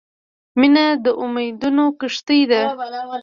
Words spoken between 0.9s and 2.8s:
د امیدونو کښتۍ ده.